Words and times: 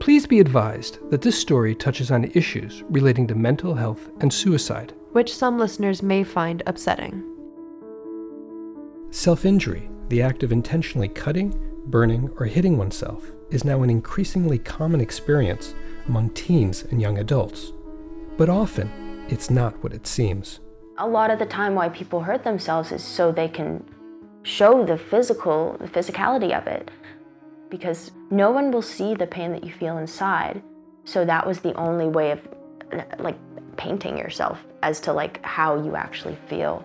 Please 0.00 0.26
be 0.26 0.40
advised 0.40 0.98
that 1.10 1.20
this 1.20 1.38
story 1.38 1.74
touches 1.74 2.10
on 2.10 2.24
issues 2.32 2.82
relating 2.88 3.26
to 3.26 3.34
mental 3.34 3.74
health 3.74 4.08
and 4.20 4.32
suicide, 4.32 4.94
which 5.12 5.34
some 5.34 5.58
listeners 5.58 6.02
may 6.02 6.24
find 6.24 6.62
upsetting. 6.66 7.22
Self 9.10 9.44
injury, 9.44 9.90
the 10.08 10.22
act 10.22 10.42
of 10.42 10.52
intentionally 10.52 11.08
cutting, 11.08 11.54
burning, 11.84 12.30
or 12.38 12.46
hitting 12.46 12.78
oneself, 12.78 13.30
is 13.50 13.62
now 13.62 13.82
an 13.82 13.90
increasingly 13.90 14.58
common 14.58 15.02
experience 15.02 15.74
among 16.08 16.30
teens 16.30 16.82
and 16.84 16.98
young 16.98 17.18
adults. 17.18 17.72
But 18.38 18.48
often, 18.48 19.26
it's 19.28 19.50
not 19.50 19.82
what 19.82 19.92
it 19.92 20.06
seems. 20.06 20.60
A 20.96 21.06
lot 21.06 21.30
of 21.30 21.38
the 21.38 21.44
time, 21.44 21.74
why 21.74 21.90
people 21.90 22.20
hurt 22.20 22.42
themselves 22.42 22.90
is 22.90 23.04
so 23.04 23.30
they 23.30 23.48
can 23.48 23.84
show 24.44 24.82
the 24.82 24.96
physical, 24.96 25.76
the 25.78 25.88
physicality 25.88 26.56
of 26.56 26.66
it 26.66 26.90
because 27.70 28.10
no 28.30 28.50
one 28.50 28.70
will 28.70 28.82
see 28.82 29.14
the 29.14 29.26
pain 29.26 29.52
that 29.52 29.64
you 29.64 29.72
feel 29.72 29.98
inside. 29.98 30.62
So 31.04 31.24
that 31.24 31.46
was 31.46 31.60
the 31.60 31.72
only 31.74 32.08
way 32.08 32.32
of 32.32 32.40
like 33.18 33.36
painting 33.76 34.18
yourself 34.18 34.58
as 34.82 35.00
to 35.00 35.12
like 35.12 35.42
how 35.44 35.82
you 35.82 35.96
actually 35.96 36.36
feel. 36.46 36.84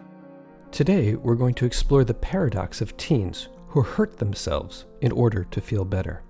Today, 0.71 1.15
we're 1.15 1.35
going 1.35 1.53
to 1.55 1.65
explore 1.65 2.03
the 2.03 2.13
paradox 2.13 2.81
of 2.81 2.95
teens 2.97 3.49
who 3.67 3.81
hurt 3.81 4.17
themselves 4.17 4.85
in 5.01 5.11
order 5.11 5.43
to 5.45 5.61
feel 5.61 5.85
better. 5.85 6.21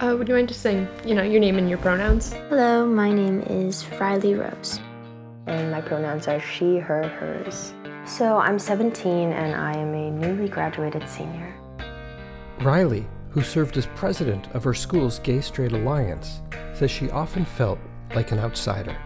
Uh, 0.00 0.16
would 0.16 0.28
you 0.28 0.34
mind 0.34 0.48
just 0.48 0.62
saying, 0.62 0.88
you 1.04 1.14
know, 1.14 1.22
your 1.22 1.40
name 1.40 1.58
and 1.58 1.68
your 1.68 1.78
pronouns? 1.78 2.32
Hello, 2.48 2.86
my 2.86 3.12
name 3.12 3.42
is 3.42 3.84
Rylee 3.84 4.38
Rose. 4.38 4.80
And 5.46 5.70
my 5.70 5.82
pronouns 5.82 6.26
are 6.26 6.40
she, 6.40 6.78
her, 6.78 7.06
hers. 7.06 7.74
So 8.10 8.38
I'm 8.38 8.58
17 8.58 9.30
and 9.30 9.54
I 9.54 9.72
am 9.72 9.94
a 9.94 10.10
newly 10.10 10.48
graduated 10.48 11.08
senior. 11.08 11.54
Rylee, 12.58 13.06
who 13.30 13.40
served 13.40 13.76
as 13.76 13.86
president 13.94 14.52
of 14.52 14.64
her 14.64 14.74
school's 14.74 15.20
Gay 15.20 15.40
Straight 15.40 15.70
Alliance, 15.70 16.42
says 16.74 16.90
she 16.90 17.08
often 17.10 17.44
felt 17.44 17.78
like 18.16 18.32
an 18.32 18.40
outsider. 18.40 18.96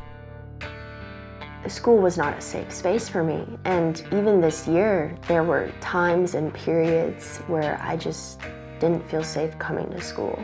School 1.68 1.98
was 1.98 2.16
not 2.16 2.38
a 2.38 2.40
safe 2.40 2.72
space 2.72 3.06
for 3.06 3.22
me, 3.22 3.46
and 3.66 4.02
even 4.06 4.40
this 4.40 4.66
year, 4.66 5.14
there 5.28 5.44
were 5.44 5.70
times 5.82 6.34
and 6.34 6.52
periods 6.54 7.40
where 7.46 7.78
I 7.82 7.98
just 7.98 8.40
didn't 8.80 9.06
feel 9.10 9.22
safe 9.22 9.56
coming 9.58 9.88
to 9.90 10.00
school 10.00 10.42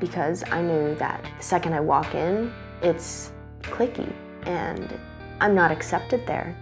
because 0.00 0.42
I 0.50 0.62
knew 0.62 0.94
that 0.94 1.22
the 1.36 1.44
second 1.44 1.74
I 1.74 1.80
walk 1.80 2.14
in, 2.14 2.54
it's 2.80 3.32
clicky 3.60 4.10
and 4.44 4.98
I'm 5.42 5.54
not 5.54 5.70
accepted 5.70 6.26
there. 6.26 6.56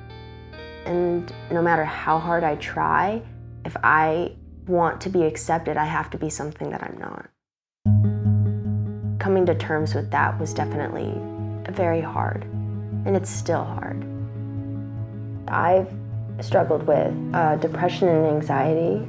And 0.87 1.33
no 1.51 1.63
matter 1.63 1.85
how 1.85 2.19
hard 2.19 2.45
I 2.45 2.57
try, 2.57 3.23
if 3.65 3.77
I 3.83 4.33
want 4.67 5.01
to 5.03 5.11
be 5.11 5.23
accepted, 5.23 5.77
I 5.77 5.85
have 5.85 6.11
to 6.11 6.19
be 6.19 6.31
something 6.31 6.71
that 6.71 6.83
I'm 6.83 6.99
not. 6.99 7.29
Coming 9.19 9.47
to 9.47 9.55
terms 9.55 9.95
with 9.95 10.11
that 10.11 10.39
was 10.41 10.55
definitely 10.55 11.13
very 11.73 12.01
hard, 12.01 12.45
and 13.05 13.17
it's 13.17 13.31
still 13.31 13.65
hard. 13.65 14.05
I've 15.49 15.93
struggled 16.41 16.87
with 16.87 17.15
uh, 17.35 17.57
depression 17.57 18.09
and 18.09 18.27
anxiety, 18.27 19.07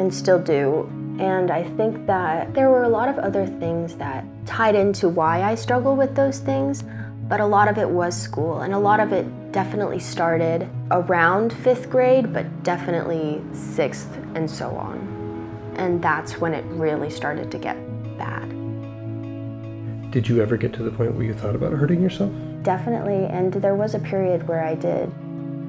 and 0.00 0.12
still 0.12 0.38
do. 0.38 0.88
And 1.18 1.50
I 1.50 1.64
think 1.64 2.06
that 2.06 2.52
there 2.54 2.68
were 2.68 2.84
a 2.84 2.88
lot 2.88 3.08
of 3.08 3.18
other 3.18 3.46
things 3.46 3.96
that 3.96 4.24
tied 4.44 4.74
into 4.74 5.08
why 5.08 5.42
I 5.42 5.54
struggle 5.54 5.96
with 5.96 6.14
those 6.14 6.38
things, 6.38 6.84
but 7.28 7.40
a 7.40 7.46
lot 7.46 7.68
of 7.68 7.78
it 7.78 7.88
was 7.88 8.14
school, 8.14 8.60
and 8.60 8.74
a 8.74 8.78
lot 8.78 9.00
of 9.00 9.12
it 9.12 9.26
definitely 9.56 9.98
started 9.98 10.68
around 10.90 11.50
fifth 11.50 11.88
grade, 11.88 12.30
but 12.30 12.62
definitely 12.62 13.40
sixth 13.54 14.14
and 14.34 14.50
so 14.50 14.68
on. 14.76 14.98
And 15.76 16.02
that's 16.02 16.36
when 16.36 16.52
it 16.52 16.62
really 16.66 17.08
started 17.08 17.50
to 17.52 17.58
get 17.58 17.78
bad. 18.18 18.50
Did 20.10 20.28
you 20.28 20.42
ever 20.42 20.58
get 20.58 20.74
to 20.74 20.82
the 20.82 20.90
point 20.90 21.14
where 21.14 21.24
you 21.24 21.32
thought 21.32 21.54
about 21.54 21.72
hurting 21.72 22.02
yourself? 22.02 22.30
Definitely, 22.64 23.24
and 23.30 23.50
there 23.50 23.74
was 23.74 23.94
a 23.94 23.98
period 23.98 24.46
where 24.46 24.62
I 24.62 24.74
did. 24.74 25.10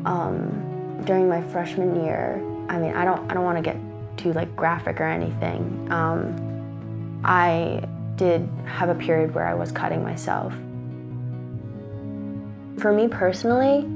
Um, 0.04 1.02
during 1.06 1.30
my 1.30 1.42
freshman 1.42 2.04
year, 2.04 2.44
I 2.68 2.80
mean, 2.80 2.94
I 2.94 3.06
don't, 3.06 3.32
I 3.32 3.36
don't 3.36 3.46
want 3.46 3.58
to 3.58 3.64
get 3.64 3.78
too 4.18 4.34
like 4.34 4.54
graphic 4.54 5.00
or 5.00 5.06
anything. 5.06 5.88
Um, 5.94 7.22
I 7.24 7.88
did 8.18 8.50
have 8.66 8.90
a 8.90 8.96
period 8.96 9.34
where 9.34 9.48
I 9.48 9.54
was 9.54 9.72
cutting 9.72 10.04
myself 10.04 10.54
for 12.80 12.92
me 12.92 13.08
personally, 13.08 13.88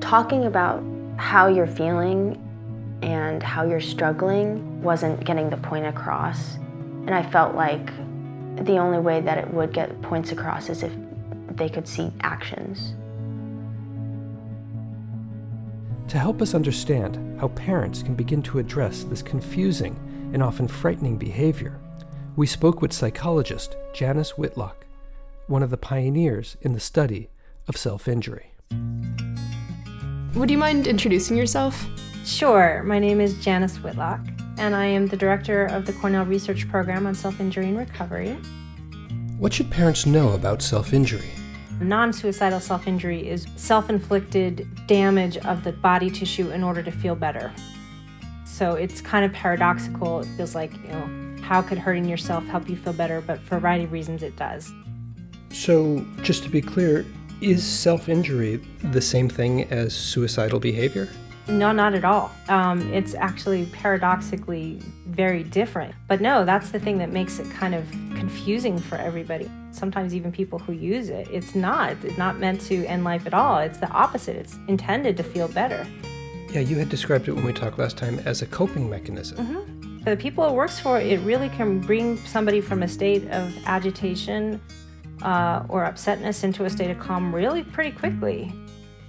talking 0.00 0.44
about 0.44 0.82
how 1.16 1.46
you're 1.48 1.66
feeling 1.66 2.42
and 3.02 3.42
how 3.42 3.66
you're 3.66 3.80
struggling 3.80 4.82
wasn't 4.82 5.24
getting 5.24 5.48
the 5.48 5.56
point 5.56 5.86
across. 5.86 6.56
And 7.06 7.14
I 7.14 7.22
felt 7.30 7.54
like 7.54 7.86
the 8.64 8.76
only 8.76 8.98
way 8.98 9.20
that 9.20 9.38
it 9.38 9.52
would 9.52 9.72
get 9.72 10.00
points 10.02 10.32
across 10.32 10.68
is 10.68 10.82
if 10.82 10.92
they 11.54 11.68
could 11.68 11.88
see 11.88 12.12
actions. 12.20 12.94
To 16.08 16.18
help 16.18 16.40
us 16.40 16.54
understand 16.54 17.40
how 17.40 17.48
parents 17.48 18.02
can 18.02 18.14
begin 18.14 18.42
to 18.44 18.58
address 18.58 19.04
this 19.04 19.22
confusing 19.22 19.96
and 20.32 20.42
often 20.42 20.68
frightening 20.68 21.16
behavior, 21.16 21.80
we 22.36 22.46
spoke 22.46 22.82
with 22.82 22.92
psychologist 22.92 23.76
Janis 23.94 24.36
Whitlock, 24.36 24.86
one 25.46 25.62
of 25.62 25.70
the 25.70 25.76
pioneers 25.76 26.56
in 26.60 26.72
the 26.72 26.80
study 26.80 27.30
of 27.68 27.76
self 27.76 28.08
injury. 28.08 28.52
Would 30.34 30.50
you 30.50 30.58
mind 30.58 30.86
introducing 30.86 31.36
yourself? 31.36 31.86
Sure. 32.24 32.82
My 32.82 32.98
name 32.98 33.20
is 33.20 33.42
Janis 33.42 33.76
Whitlock, 33.76 34.20
and 34.58 34.74
I 34.74 34.84
am 34.84 35.06
the 35.06 35.16
director 35.16 35.66
of 35.66 35.86
the 35.86 35.92
Cornell 35.94 36.26
Research 36.26 36.68
Program 36.68 37.06
on 37.06 37.14
Self 37.14 37.40
Injury 37.40 37.68
and 37.68 37.78
Recovery. 37.78 38.36
What 39.38 39.52
should 39.52 39.70
parents 39.70 40.06
know 40.06 40.32
about 40.32 40.62
self 40.62 40.92
injury? 40.92 41.30
Non 41.80 42.12
suicidal 42.12 42.60
self 42.60 42.86
injury 42.86 43.28
is 43.28 43.46
self 43.56 43.90
inflicted 43.90 44.68
damage 44.86 45.36
of 45.38 45.62
the 45.62 45.72
body 45.72 46.10
tissue 46.10 46.50
in 46.50 46.62
order 46.62 46.82
to 46.82 46.90
feel 46.90 47.14
better. 47.14 47.52
So 48.44 48.72
it's 48.74 49.00
kind 49.00 49.24
of 49.24 49.32
paradoxical. 49.32 50.20
It 50.20 50.26
feels 50.36 50.54
like, 50.54 50.72
you 50.82 50.88
know, 50.88 51.36
how 51.42 51.62
could 51.62 51.78
hurting 51.78 52.06
yourself 52.06 52.46
help 52.46 52.68
you 52.68 52.76
feel 52.76 52.92
better? 52.94 53.20
But 53.20 53.40
for 53.40 53.56
a 53.56 53.60
variety 53.60 53.84
of 53.84 53.92
reasons, 53.92 54.22
it 54.22 54.36
does. 54.36 54.72
So, 55.50 56.04
just 56.22 56.42
to 56.42 56.48
be 56.48 56.60
clear, 56.60 57.04
is 57.40 57.64
self 57.64 58.08
injury 58.08 58.56
the 58.92 59.00
same 59.00 59.28
thing 59.28 59.64
as 59.70 59.94
suicidal 59.94 60.60
behavior? 60.60 61.08
No, 61.48 61.70
not 61.70 61.94
at 61.94 62.04
all. 62.04 62.32
Um, 62.48 62.92
it's 62.92 63.14
actually 63.14 63.66
paradoxically 63.66 64.80
very 65.06 65.44
different. 65.44 65.94
But 66.08 66.20
no, 66.20 66.44
that's 66.44 66.70
the 66.70 66.80
thing 66.80 66.98
that 66.98 67.12
makes 67.12 67.38
it 67.38 67.48
kind 67.50 67.74
of 67.74 67.88
confusing 68.16 68.78
for 68.78 68.96
everybody. 68.96 69.48
Sometimes 69.70 70.14
even 70.14 70.32
people 70.32 70.58
who 70.58 70.72
use 70.72 71.08
it, 71.08 71.28
it's 71.30 71.54
not. 71.54 71.92
It's 72.02 72.18
not 72.18 72.38
meant 72.38 72.60
to 72.62 72.84
end 72.86 73.04
life 73.04 73.26
at 73.26 73.34
all. 73.34 73.58
It's 73.58 73.78
the 73.78 73.88
opposite. 73.90 74.34
It's 74.36 74.58
intended 74.66 75.16
to 75.18 75.22
feel 75.22 75.46
better. 75.46 75.86
Yeah, 76.50 76.60
you 76.60 76.76
had 76.76 76.88
described 76.88 77.28
it 77.28 77.32
when 77.32 77.44
we 77.44 77.52
talked 77.52 77.78
last 77.78 77.96
time 77.96 78.18
as 78.20 78.42
a 78.42 78.46
coping 78.46 78.90
mechanism. 78.90 79.38
Mm-hmm. 79.38 79.98
For 80.02 80.10
the 80.10 80.16
people 80.16 80.44
it 80.46 80.52
works 80.52 80.80
for, 80.80 80.98
it 81.00 81.20
really 81.20 81.48
can 81.50 81.80
bring 81.80 82.16
somebody 82.18 82.60
from 82.60 82.82
a 82.82 82.88
state 82.88 83.28
of 83.30 83.56
agitation 83.66 84.60
uh, 85.22 85.64
or 85.68 85.84
upsetness 85.84 86.44
into 86.44 86.64
a 86.64 86.70
state 86.70 86.90
of 86.90 86.98
calm 86.98 87.34
really 87.34 87.62
pretty 87.62 87.90
quickly. 87.90 88.52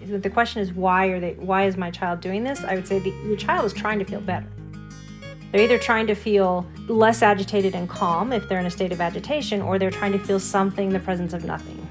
The 0.01 0.29
question 0.29 0.61
is 0.61 0.71
why 0.71 1.07
are 1.07 1.19
they? 1.19 1.33
Why 1.33 1.65
is 1.65 1.75
my 1.75 1.91
child 1.91 2.21
doing 2.21 2.43
this? 2.43 2.63
I 2.63 2.75
would 2.75 2.87
say 2.87 2.99
the, 2.99 3.09
your 3.25 3.35
child 3.35 3.65
is 3.65 3.73
trying 3.73 3.99
to 3.99 4.05
feel 4.05 4.21
better. 4.21 4.47
They're 5.51 5.61
either 5.61 5.77
trying 5.77 6.07
to 6.07 6.15
feel 6.15 6.65
less 6.87 7.21
agitated 7.21 7.73
and 7.73 7.89
calm 7.89 8.31
if 8.31 8.47
they're 8.47 8.59
in 8.59 8.65
a 8.65 8.71
state 8.71 8.91
of 8.91 9.01
agitation, 9.01 9.61
or 9.61 9.79
they're 9.79 9.91
trying 9.91 10.11
to 10.13 10.19
feel 10.19 10.39
something 10.39 10.87
in 10.87 10.93
the 10.93 10.99
presence 10.99 11.33
of 11.33 11.45
nothing. 11.45 11.83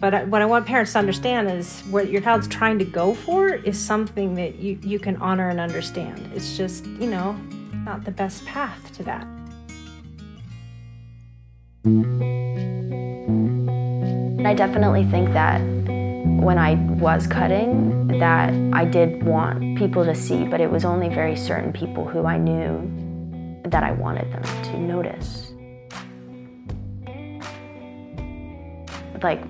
But 0.00 0.28
what 0.28 0.42
I 0.42 0.46
want 0.46 0.64
parents 0.66 0.92
to 0.92 0.98
understand 0.98 1.50
is 1.50 1.80
what 1.90 2.08
your 2.08 2.20
child's 2.20 2.46
trying 2.48 2.78
to 2.78 2.84
go 2.84 3.14
for 3.14 3.48
is 3.48 3.78
something 3.78 4.34
that 4.34 4.56
you, 4.56 4.78
you 4.82 4.98
can 4.98 5.16
honor 5.16 5.48
and 5.48 5.58
understand. 5.58 6.30
It's 6.34 6.56
just, 6.56 6.86
you 6.86 7.08
know, 7.08 7.32
not 7.84 8.04
the 8.04 8.12
best 8.12 8.44
path 8.46 8.92
to 8.96 9.02
that. 9.04 9.26
I 14.48 14.54
definitely 14.54 15.04
think 15.04 15.34
that 15.34 15.60
when 16.24 16.56
I 16.56 16.76
was 16.98 17.26
cutting 17.26 18.08
that 18.18 18.54
I 18.72 18.86
did 18.86 19.22
want 19.22 19.76
people 19.76 20.06
to 20.06 20.14
see, 20.14 20.44
but 20.46 20.58
it 20.58 20.70
was 20.70 20.86
only 20.86 21.10
very 21.10 21.36
certain 21.36 21.70
people 21.70 22.08
who 22.08 22.24
I 22.24 22.38
knew 22.38 23.60
that 23.66 23.84
I 23.84 23.92
wanted 23.92 24.32
them 24.32 24.42
to 24.42 24.78
notice. 24.80 25.52
Like 29.22 29.42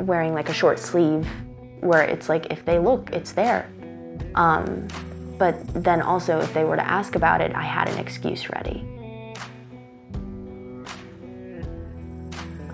wearing 0.00 0.32
like 0.32 0.48
a 0.48 0.54
short 0.54 0.78
sleeve 0.78 1.28
where 1.80 2.04
it's 2.04 2.30
like 2.30 2.46
if 2.46 2.64
they 2.64 2.78
look, 2.78 3.10
it's 3.12 3.32
there. 3.32 3.68
Um, 4.36 4.88
but 5.36 5.54
then 5.84 6.00
also 6.00 6.40
if 6.40 6.54
they 6.54 6.64
were 6.64 6.76
to 6.76 6.90
ask 6.90 7.14
about 7.14 7.42
it, 7.42 7.54
I 7.54 7.62
had 7.62 7.90
an 7.90 7.98
excuse 7.98 8.48
ready. 8.48 8.82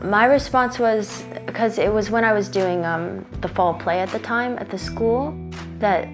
My 0.04 0.26
response 0.26 0.78
was 0.78 1.24
because 1.46 1.78
it 1.78 1.92
was 1.92 2.10
when 2.10 2.24
I 2.24 2.32
was 2.32 2.48
doing 2.48 2.84
um, 2.84 3.26
the 3.40 3.48
fall 3.48 3.74
play 3.74 4.00
at 4.00 4.10
the 4.10 4.18
time 4.18 4.58
at 4.58 4.70
the 4.70 4.78
school 4.78 5.36
that 5.78 6.08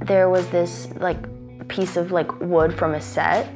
there 0.00 0.28
was 0.28 0.46
this 0.48 0.88
like 0.96 1.18
piece 1.68 1.96
of 1.96 2.12
like 2.12 2.40
wood 2.40 2.76
from 2.76 2.94
a 2.94 3.00
set 3.00 3.50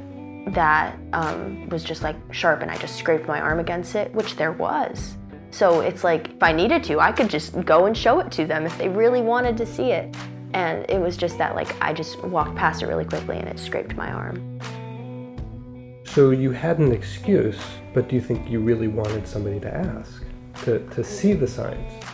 that 0.54 0.98
um, 1.12 1.68
was 1.68 1.84
just 1.84 2.02
like 2.02 2.16
sharp 2.32 2.62
and 2.62 2.70
I 2.70 2.78
just 2.78 2.96
scraped 2.96 3.26
my 3.26 3.40
arm 3.40 3.60
against 3.60 3.94
it, 3.94 4.12
which 4.14 4.36
there 4.36 4.52
was. 4.52 5.16
So 5.50 5.80
it's 5.80 6.04
like 6.04 6.30
if 6.30 6.42
I 6.42 6.52
needed 6.52 6.84
to, 6.84 7.00
I 7.00 7.12
could 7.12 7.28
just 7.28 7.60
go 7.64 7.86
and 7.86 7.96
show 7.96 8.20
it 8.20 8.30
to 8.32 8.46
them 8.46 8.66
if 8.66 8.76
they 8.78 8.88
really 8.88 9.22
wanted 9.22 9.56
to 9.58 9.66
see 9.66 9.92
it. 9.92 10.14
And 10.54 10.88
it 10.88 11.00
was 11.00 11.16
just 11.16 11.36
that 11.38 11.54
like 11.54 11.74
I 11.82 11.92
just 11.92 12.22
walked 12.24 12.56
past 12.56 12.82
it 12.82 12.86
really 12.86 13.04
quickly 13.04 13.36
and 13.36 13.48
it 13.48 13.58
scraped 13.58 13.94
my 13.96 14.10
arm. 14.10 14.60
So 16.04 16.30
you 16.30 16.50
had 16.50 16.78
an 16.78 16.92
excuse, 16.92 17.60
but 17.92 18.08
do 18.08 18.16
you 18.16 18.22
think 18.22 18.48
you 18.50 18.60
really 18.60 18.88
wanted 18.88 19.28
somebody 19.28 19.60
to 19.60 19.74
ask, 19.74 20.22
to, 20.64 20.78
to 20.90 21.04
see 21.04 21.32
the 21.32 21.46
signs? 21.46 22.04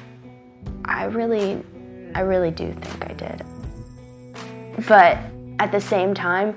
I 0.85 1.05
really, 1.05 1.63
I 2.15 2.21
really 2.21 2.51
do 2.51 2.73
think 2.73 3.11
I 3.11 3.15
did. 3.15 3.43
But 4.87 5.19
at 5.59 5.71
the 5.73 5.81
same 5.81 6.15
time, 6.15 6.57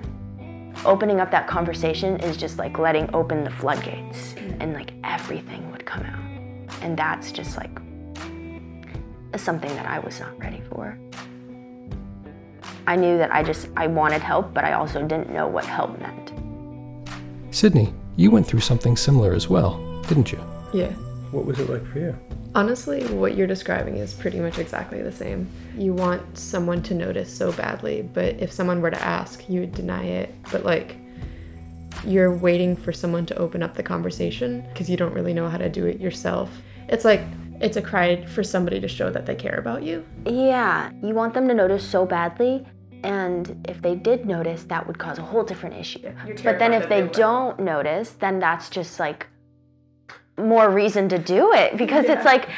opening 0.85 1.19
up 1.19 1.31
that 1.31 1.47
conversation 1.47 2.19
is 2.19 2.37
just 2.37 2.57
like 2.57 2.77
letting 2.77 3.13
open 3.13 3.43
the 3.43 3.51
floodgates 3.51 4.35
and 4.59 4.73
like 4.73 4.93
everything 5.03 5.71
would 5.71 5.85
come 5.85 6.03
out. 6.03 6.73
And 6.81 6.97
that's 6.97 7.31
just 7.31 7.57
like 7.57 7.79
something 9.35 9.73
that 9.75 9.85
I 9.85 9.99
was 9.99 10.19
not 10.19 10.37
ready 10.39 10.61
for. 10.69 10.97
I 12.87 12.95
knew 12.95 13.17
that 13.17 13.33
I 13.33 13.43
just 13.43 13.67
I 13.75 13.87
wanted 13.87 14.21
help, 14.21 14.53
but 14.53 14.63
I 14.63 14.73
also 14.73 15.01
didn't 15.01 15.29
know 15.29 15.47
what 15.47 15.65
help 15.65 15.99
meant. 15.99 16.31
Sydney, 17.51 17.93
you 18.15 18.31
went 18.31 18.47
through 18.47 18.61
something 18.61 18.95
similar 18.95 19.33
as 19.33 19.49
well, 19.49 20.01
didn't 20.07 20.31
you? 20.31 20.39
Yeah. 20.73 20.93
What 21.31 21.45
was 21.45 21.59
it 21.59 21.69
like 21.69 21.85
for 21.91 22.00
you? 22.00 22.15
Honestly, 22.56 23.06
what 23.07 23.35
you're 23.35 23.47
describing 23.47 23.97
is 23.97 24.13
pretty 24.13 24.39
much 24.39 24.57
exactly 24.57 25.01
the 25.01 25.12
same. 25.12 25.50
You 25.77 25.94
want 25.94 26.38
someone 26.38 26.81
to 26.83 26.94
notice 26.94 27.35
so 27.35 27.51
badly, 27.51 28.01
but 28.01 28.35
if 28.39 28.51
someone 28.51 28.81
were 28.81 28.91
to 28.91 29.03
ask, 29.03 29.47
you 29.50 29.62
would 29.62 29.74
deny 29.74 30.03
it. 30.03 30.33
But 30.51 30.63
like, 30.63 30.97
you're 32.06 32.33
waiting 32.33 32.75
for 32.75 32.94
someone 32.94 33.25
to 33.25 33.38
open 33.38 33.62
up 33.62 33.75
the 33.75 33.83
conversation 33.83 34.65
because 34.69 34.89
you 34.89 34.97
don't 34.97 35.13
really 35.13 35.33
know 35.33 35.50
how 35.50 35.57
to 35.57 35.69
do 35.69 35.85
it 35.85 36.00
yourself. 36.00 36.50
It's 36.88 37.03
like, 37.03 37.21
it's 37.59 37.75
a 37.75 37.81
cry 37.81 38.23
for 38.25 38.44
somebody 38.44 38.80
to 38.80 38.88
show 38.88 39.09
that 39.09 39.25
they 39.25 39.35
care 39.35 39.56
about 39.56 39.83
you. 39.83 40.06
Yeah, 40.25 40.91
you 41.03 41.13
want 41.13 41.33
them 41.33 41.47
to 41.47 41.53
notice 41.53 41.83
so 41.88 42.06
badly, 42.06 42.65
and 43.03 43.65
if 43.68 43.81
they 43.81 43.95
did 43.95 44.25
notice, 44.25 44.63
that 44.65 44.85
would 44.85 45.00
cause 45.00 45.18
a 45.18 45.23
whole 45.23 45.44
different 45.44 45.75
issue. 45.75 46.13
But 46.44 46.59
then 46.59 46.73
if 46.73 46.88
they 46.88 47.07
don't 47.07 47.59
notice, 47.59 48.12
then 48.12 48.39
that's 48.39 48.69
just 48.69 49.00
like 49.00 49.27
more 50.37 50.69
reason 50.69 51.09
to 51.09 51.17
do 51.17 51.51
it 51.53 51.77
because 51.77 52.05
it's 52.05 52.25
like 52.25 52.49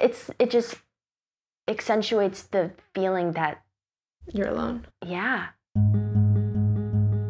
it's 0.00 0.30
it 0.38 0.50
just 0.50 0.76
accentuates 1.68 2.42
the 2.44 2.70
feeling 2.94 3.32
that 3.32 3.62
You're 4.32 4.48
alone. 4.48 4.86
yeah. 5.04 5.48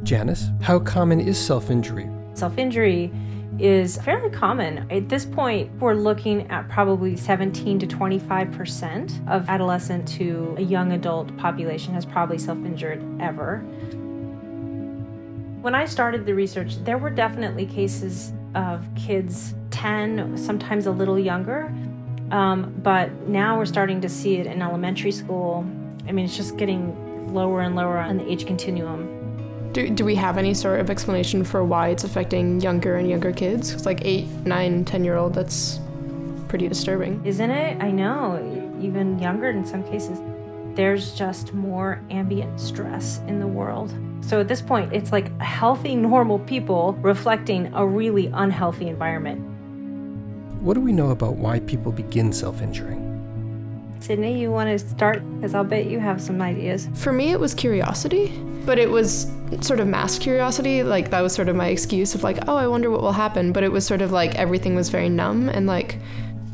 Janis, 0.02 0.50
how 0.62 0.78
common 0.78 1.20
is 1.20 1.36
self 1.38 1.70
injury? 1.70 2.08
Self 2.34 2.58
injury 2.58 3.10
is 3.58 3.96
fairly 4.02 4.30
common. 4.30 4.86
At 4.90 5.08
this 5.08 5.24
point, 5.24 5.72
we're 5.80 5.94
looking 5.94 6.48
at 6.50 6.68
probably 6.68 7.16
17 7.16 7.78
to 7.78 7.86
25% 7.86 9.28
of 9.28 9.48
adolescent 9.48 10.06
to 10.08 10.54
a 10.58 10.62
young 10.62 10.92
adult 10.92 11.34
population 11.38 11.94
has 11.94 12.04
probably 12.04 12.38
self 12.38 12.58
injured 12.58 13.02
ever. 13.20 13.58
When 15.62 15.74
I 15.74 15.86
started 15.86 16.26
the 16.26 16.34
research, 16.34 16.76
there 16.84 16.98
were 16.98 17.10
definitely 17.10 17.66
cases 17.66 18.32
of 18.56 18.82
kids 18.94 19.54
10, 19.70 20.36
sometimes 20.38 20.86
a 20.86 20.90
little 20.90 21.18
younger. 21.18 21.72
Um, 22.30 22.74
but 22.82 23.12
now 23.28 23.58
we're 23.58 23.66
starting 23.66 24.00
to 24.00 24.08
see 24.08 24.36
it 24.36 24.46
in 24.46 24.62
elementary 24.62 25.12
school. 25.12 25.64
I 26.08 26.12
mean, 26.12 26.24
it's 26.24 26.36
just 26.36 26.56
getting 26.56 27.32
lower 27.32 27.60
and 27.60 27.76
lower 27.76 27.98
on 27.98 28.16
the 28.16 28.28
age 28.30 28.46
continuum. 28.46 29.12
Do, 29.72 29.90
do 29.90 30.04
we 30.04 30.14
have 30.14 30.38
any 30.38 30.54
sort 30.54 30.80
of 30.80 30.88
explanation 30.88 31.44
for 31.44 31.62
why 31.62 31.88
it's 31.88 32.02
affecting 32.02 32.60
younger 32.62 32.96
and 32.96 33.08
younger 33.08 33.32
kids? 33.32 33.72
It's 33.72 33.84
like 33.84 34.04
eight, 34.04 34.26
nine, 34.44 34.84
ten 34.84 35.04
year 35.04 35.16
old. 35.16 35.34
That's 35.34 35.78
pretty 36.48 36.66
disturbing. 36.66 37.24
Isn't 37.24 37.50
it? 37.50 37.82
I 37.82 37.90
know, 37.90 38.78
even 38.80 39.18
younger 39.18 39.50
in 39.50 39.66
some 39.66 39.84
cases. 39.84 40.18
There's 40.74 41.14
just 41.14 41.52
more 41.52 42.00
ambient 42.10 42.58
stress 42.58 43.18
in 43.26 43.38
the 43.38 43.46
world. 43.46 43.94
So 44.20 44.40
at 44.40 44.48
this 44.48 44.60
point, 44.60 44.92
it's 44.92 45.12
like 45.12 45.38
healthy, 45.40 45.94
normal 45.94 46.38
people 46.40 46.94
reflecting 46.94 47.72
a 47.74 47.86
really 47.86 48.26
unhealthy 48.32 48.88
environment. 48.88 49.40
What 50.62 50.74
do 50.74 50.80
we 50.80 50.92
know 50.92 51.10
about 51.10 51.36
why 51.36 51.60
people 51.60 51.92
begin 51.92 52.32
self 52.32 52.60
injuring? 52.60 53.06
Sydney, 54.00 54.40
you 54.40 54.50
want 54.50 54.68
to 54.68 54.78
start? 54.78 55.22
Because 55.36 55.54
I'll 55.54 55.64
bet 55.64 55.86
you 55.86 56.00
have 56.00 56.20
some 56.20 56.40
ideas. 56.42 56.88
For 56.94 57.12
me, 57.12 57.32
it 57.32 57.40
was 57.40 57.54
curiosity, 57.54 58.28
but 58.64 58.78
it 58.78 58.90
was 58.90 59.30
sort 59.60 59.80
of 59.80 59.88
mass 59.88 60.18
curiosity. 60.18 60.82
Like, 60.82 61.10
that 61.10 61.20
was 61.22 61.32
sort 61.34 61.48
of 61.48 61.56
my 61.56 61.68
excuse 61.68 62.14
of, 62.14 62.22
like, 62.22 62.38
oh, 62.48 62.56
I 62.56 62.66
wonder 62.66 62.90
what 62.90 63.02
will 63.02 63.12
happen. 63.12 63.52
But 63.52 63.64
it 63.64 63.72
was 63.72 63.86
sort 63.86 64.02
of 64.02 64.12
like 64.12 64.34
everything 64.34 64.74
was 64.74 64.90
very 64.90 65.08
numb 65.08 65.48
and, 65.48 65.66
like, 65.66 65.98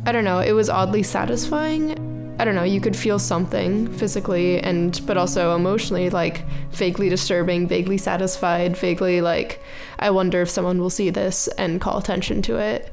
I 0.04 0.12
don't 0.12 0.24
know, 0.24 0.40
it 0.40 0.52
was 0.52 0.68
oddly 0.68 1.02
satisfying. 1.02 2.01
I 2.42 2.44
don't 2.44 2.56
know, 2.56 2.64
you 2.64 2.80
could 2.80 2.96
feel 2.96 3.20
something 3.20 3.86
physically 3.92 4.58
and 4.58 5.00
but 5.06 5.16
also 5.16 5.54
emotionally 5.54 6.10
like 6.10 6.44
vaguely 6.72 7.08
disturbing, 7.08 7.68
vaguely 7.68 7.98
satisfied, 7.98 8.76
vaguely 8.76 9.20
like 9.20 9.62
I 10.00 10.10
wonder 10.10 10.42
if 10.42 10.50
someone 10.50 10.80
will 10.80 10.90
see 10.90 11.08
this 11.10 11.46
and 11.56 11.80
call 11.80 11.98
attention 11.98 12.42
to 12.42 12.56
it. 12.56 12.92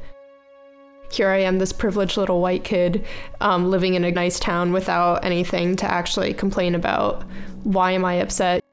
Here 1.12 1.30
I 1.30 1.38
am, 1.38 1.58
this 1.58 1.74
privileged 1.74 2.16
little 2.16 2.42
white 2.42 2.64
kid 2.64 3.08
um, 3.42 3.72
living 3.72 3.96
in 3.96 4.04
a 4.04 4.12
nice 4.12 4.40
town 4.40 4.72
without 4.72 5.26
anything 5.26 5.76
to 5.78 5.92
actually 5.92 6.32
complain 6.36 6.76
about. 6.76 7.24
Why 7.64 7.94
am 7.94 8.06
I 8.06 8.18
upset? 8.22 8.64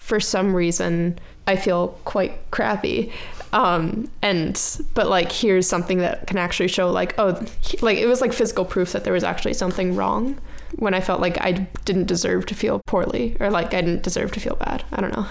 For 0.00 0.18
some 0.18 0.56
reason, 0.56 1.18
I 1.46 1.56
feel 1.56 1.88
quite 2.06 2.50
crappy. 2.50 3.12
Um, 3.52 4.10
and 4.22 4.60
but 4.94 5.08
like 5.08 5.30
here's 5.30 5.68
something 5.68 5.98
that 5.98 6.26
can 6.26 6.38
actually 6.38 6.68
show 6.68 6.90
like 6.90 7.14
oh 7.18 7.44
he- 7.60 7.76
like 7.78 7.98
it 7.98 8.06
was 8.06 8.20
like 8.22 8.32
physical 8.32 8.64
proof 8.64 8.92
that 8.92 9.04
there 9.04 9.12
was 9.12 9.24
actually 9.24 9.52
something 9.54 9.94
wrong 9.94 10.38
when 10.76 10.94
I 10.94 11.00
felt 11.00 11.20
like 11.20 11.38
I 11.40 11.52
didn't 11.84 12.06
deserve 12.06 12.46
to 12.46 12.54
feel 12.54 12.80
poorly 12.86 13.36
or 13.40 13.50
like 13.50 13.74
I 13.74 13.82
didn't 13.82 14.02
deserve 14.02 14.32
to 14.32 14.40
feel 14.40 14.56
bad. 14.56 14.84
I 14.90 15.00
don't 15.02 15.14
know. 15.14 15.26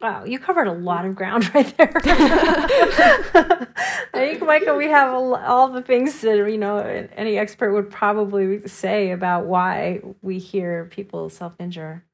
Wow, 0.00 0.24
you 0.24 0.40
covered 0.40 0.66
a 0.66 0.72
lot 0.72 1.04
of 1.04 1.14
ground 1.14 1.48
right 1.54 1.76
there. 1.76 1.92
I 2.04 3.68
think, 4.14 4.42
Michael, 4.44 4.76
we 4.76 4.88
have 4.88 5.12
all 5.12 5.36
all 5.36 5.68
the 5.68 5.82
things 5.82 6.20
that 6.22 6.36
you 6.50 6.58
know 6.58 6.78
any 7.16 7.38
expert 7.38 7.72
would 7.72 7.90
probably 7.90 8.66
say 8.66 9.12
about 9.12 9.46
why 9.46 10.00
we 10.20 10.38
hear 10.38 10.86
people 10.86 11.28
self-injure. 11.30 12.04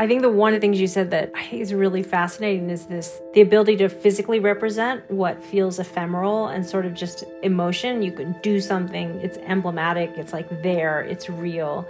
I 0.00 0.06
think 0.06 0.22
the 0.22 0.30
one 0.30 0.54
of 0.54 0.62
the 0.62 0.66
things 0.66 0.80
you 0.80 0.86
said 0.86 1.10
that 1.10 1.30
is 1.52 1.74
really 1.74 2.02
fascinating 2.02 2.70
is 2.70 2.86
this 2.86 3.20
the 3.34 3.42
ability 3.42 3.76
to 3.76 3.90
physically 3.90 4.40
represent 4.40 5.02
what 5.10 5.44
feels 5.44 5.78
ephemeral 5.78 6.46
and 6.46 6.64
sort 6.64 6.86
of 6.86 6.94
just 6.94 7.22
emotion. 7.42 8.00
You 8.00 8.12
can 8.12 8.34
do 8.40 8.62
something, 8.62 9.20
it's 9.20 9.36
emblematic, 9.36 10.12
it's 10.16 10.32
like 10.32 10.62
there, 10.62 11.02
it's 11.02 11.28
real. 11.28 11.86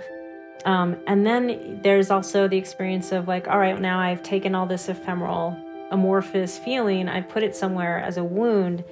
Um, 0.64 0.96
and 1.06 1.24
then 1.24 1.78
there's 1.84 2.10
also 2.10 2.48
the 2.48 2.58
experience 2.58 3.12
of 3.12 3.28
like, 3.28 3.46
all 3.46 3.60
right, 3.60 3.80
now 3.80 4.00
I've 4.00 4.24
taken 4.24 4.56
all 4.56 4.66
this 4.66 4.88
ephemeral, 4.88 5.56
amorphous 5.92 6.58
feeling, 6.58 7.08
I 7.08 7.20
put 7.20 7.44
it 7.44 7.54
somewhere 7.54 8.00
as 8.00 8.16
a 8.16 8.24
wound, 8.24 8.82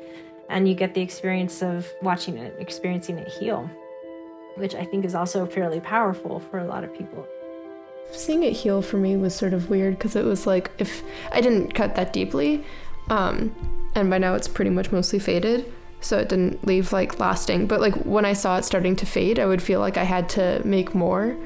and 0.49 0.69
you 0.69 0.77
get 0.77 0.95
the 0.95 1.01
experience 1.01 1.61
of 1.61 1.93
watching 2.03 2.39
it, 2.39 2.55
experiencing 2.61 3.19
it 3.19 3.27
heal, 3.27 3.69
which 4.55 4.77
I 4.77 4.85
think 4.85 5.05
is 5.05 5.17
also 5.17 5.45
fairly 5.45 5.81
powerful 5.81 6.39
for 6.39 6.61
a 6.61 6.65
lot 6.65 6.85
of 6.85 6.95
people. 6.95 7.27
Seeing 8.13 8.43
it 8.43 8.53
heal 8.53 8.83
for 8.83 8.97
me 8.97 9.17
was 9.17 9.35
sort 9.35 9.53
of 9.53 9.71
weird 9.71 9.99
because 9.99 10.17
it 10.17 10.25
was 10.25 10.47
like 10.47 10.71
if 10.79 11.03
I 11.33 11.41
didn't 11.41 11.75
cut 11.75 11.95
that 11.97 12.13
deeply, 12.13 12.65
um, 13.11 13.55
and 13.95 14.11
by 14.11 14.19
now 14.19 14.35
it's 14.35 14.49
pretty 14.49 14.71
much 14.71 14.91
mostly 14.93 15.19
faded, 15.19 15.73
so 16.01 16.19
it 16.19 16.29
didn't 16.29 16.67
leave 16.67 16.93
like 16.93 17.21
lasting. 17.21 17.67
But 17.67 17.81
like 17.81 17.95
when 18.05 18.25
I 18.25 18.33
saw 18.33 18.59
it 18.59 18.65
starting 18.65 18.97
to 18.97 19.07
fade, 19.07 19.39
I 19.39 19.47
would 19.47 19.63
feel 19.63 19.81
like 19.81 19.97
I 19.97 20.05
had 20.05 20.29
to 20.31 20.63
make 20.65 20.95
more 20.95 21.37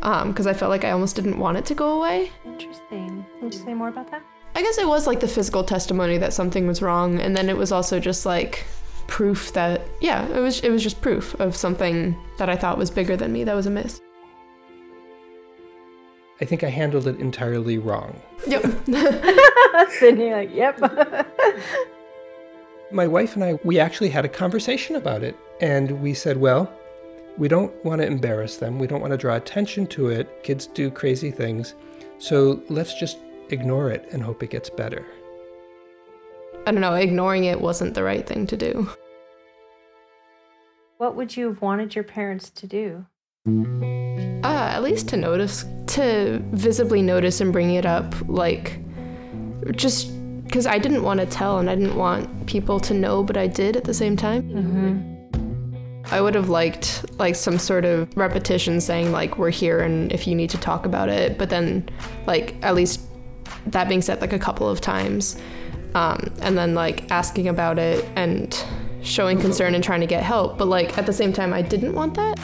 because 0.00 0.46
I 0.46 0.52
felt 0.52 0.70
like 0.70 0.84
I 0.84 0.90
almost 0.90 1.16
didn't 1.16 1.38
want 1.38 1.58
it 1.58 1.64
to 1.66 1.74
go 1.74 1.98
away. 1.98 2.32
Interesting. 2.44 3.24
Can 3.38 3.52
you 3.52 3.52
say 3.52 3.74
more 3.74 3.88
about 3.88 4.10
that? 4.10 4.22
I 4.54 4.62
guess 4.62 4.78
it 4.78 4.86
was 4.86 5.06
like 5.06 5.20
the 5.20 5.28
physical 5.28 5.64
testimony 5.64 6.18
that 6.18 6.32
something 6.32 6.66
was 6.66 6.82
wrong, 6.82 7.20
and 7.20 7.36
then 7.36 7.48
it 7.48 7.56
was 7.56 7.72
also 7.72 7.98
just 7.98 8.26
like 8.26 8.64
proof 9.06 9.52
that 9.52 9.82
yeah, 10.00 10.26
it 10.28 10.40
was 10.40 10.60
it 10.60 10.70
was 10.70 10.82
just 10.82 11.00
proof 11.00 11.34
of 11.40 11.56
something 11.56 12.16
that 12.38 12.48
I 12.48 12.56
thought 12.56 12.78
was 12.78 12.90
bigger 12.90 13.16
than 13.16 13.32
me 13.32 13.44
that 13.44 13.54
was 13.54 13.66
amiss. 13.66 14.00
I 16.42 16.44
think 16.44 16.64
I 16.64 16.70
handled 16.70 17.06
it 17.06 17.20
entirely 17.20 17.78
wrong. 17.78 18.20
Yep. 18.48 18.64
Sydney, 19.90 20.32
like, 20.32 20.52
yep. 20.52 20.76
My 22.90 23.06
wife 23.06 23.36
and 23.36 23.44
I, 23.44 23.60
we 23.62 23.78
actually 23.78 24.08
had 24.08 24.24
a 24.24 24.28
conversation 24.28 24.96
about 24.96 25.22
it, 25.22 25.36
and 25.60 26.02
we 26.02 26.14
said, 26.14 26.38
well, 26.38 26.68
we 27.38 27.46
don't 27.46 27.72
want 27.84 28.00
to 28.00 28.08
embarrass 28.08 28.56
them. 28.56 28.80
We 28.80 28.88
don't 28.88 29.00
want 29.00 29.12
to 29.12 29.16
draw 29.16 29.36
attention 29.36 29.86
to 29.88 30.08
it. 30.08 30.42
Kids 30.42 30.66
do 30.66 30.90
crazy 30.90 31.30
things. 31.30 31.74
So 32.18 32.60
let's 32.68 32.98
just 32.98 33.18
ignore 33.50 33.92
it 33.92 34.08
and 34.10 34.20
hope 34.20 34.42
it 34.42 34.50
gets 34.50 34.68
better. 34.68 35.06
I 36.66 36.72
don't 36.72 36.80
know, 36.80 36.94
ignoring 36.94 37.44
it 37.44 37.60
wasn't 37.60 37.94
the 37.94 38.02
right 38.02 38.26
thing 38.26 38.48
to 38.48 38.56
do. 38.56 38.90
what 40.98 41.14
would 41.14 41.36
you 41.36 41.46
have 41.46 41.62
wanted 41.62 41.94
your 41.94 42.04
parents 42.04 42.50
to 42.50 42.66
do? 42.66 43.06
Uh, 44.42 44.70
at 44.72 44.82
least 44.82 45.08
to 45.08 45.16
notice, 45.16 45.64
to 45.86 46.42
visibly 46.52 47.02
notice 47.02 47.40
and 47.40 47.52
bring 47.52 47.74
it 47.74 47.86
up, 47.86 48.14
like, 48.28 48.78
just 49.76 50.10
because 50.44 50.66
I 50.66 50.78
didn't 50.78 51.02
want 51.02 51.20
to 51.20 51.26
tell 51.26 51.58
and 51.58 51.70
I 51.70 51.74
didn't 51.74 51.96
want 51.96 52.46
people 52.46 52.80
to 52.80 52.92
know, 52.92 53.22
but 53.22 53.36
I 53.36 53.46
did 53.46 53.76
at 53.76 53.84
the 53.84 53.94
same 53.94 54.16
time. 54.16 54.42
Mm-hmm. 54.42 55.12
I 56.12 56.20
would 56.20 56.34
have 56.34 56.50
liked 56.50 57.06
like 57.18 57.34
some 57.34 57.58
sort 57.58 57.86
of 57.86 58.14
repetition 58.16 58.80
saying 58.80 59.12
like 59.12 59.38
we're 59.38 59.50
here 59.50 59.80
and 59.80 60.12
if 60.12 60.26
you 60.26 60.34
need 60.34 60.50
to 60.50 60.58
talk 60.58 60.84
about 60.84 61.08
it, 61.08 61.38
but 61.38 61.48
then 61.48 61.88
like 62.26 62.54
at 62.62 62.74
least 62.74 63.00
that 63.66 63.88
being 63.88 64.02
said 64.02 64.20
like 64.20 64.34
a 64.34 64.38
couple 64.38 64.68
of 64.68 64.80
times, 64.80 65.40
um, 65.94 66.30
and 66.40 66.58
then 66.58 66.74
like 66.74 67.10
asking 67.10 67.48
about 67.48 67.78
it 67.78 68.04
and 68.16 68.62
showing 69.02 69.40
concern 69.40 69.74
and 69.74 69.82
trying 69.82 70.00
to 70.00 70.06
get 70.06 70.22
help. 70.22 70.58
But 70.58 70.66
like 70.66 70.98
at 70.98 71.06
the 71.06 71.12
same 71.14 71.32
time, 71.32 71.54
I 71.54 71.62
didn't 71.62 71.94
want 71.94 72.14
that. 72.14 72.38